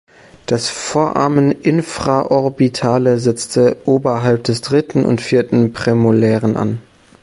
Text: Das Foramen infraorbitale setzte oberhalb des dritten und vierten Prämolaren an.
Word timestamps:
Das 0.47 0.67
Foramen 0.67 1.51
infraorbitale 1.51 3.19
setzte 3.19 3.77
oberhalb 3.85 4.43
des 4.45 4.61
dritten 4.61 5.05
und 5.05 5.21
vierten 5.21 5.73
Prämolaren 5.73 6.57
an. 6.57 6.79